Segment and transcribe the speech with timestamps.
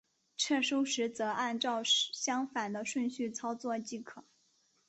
[0.35, 4.23] 撤收时则按照相反的顺序操作即可。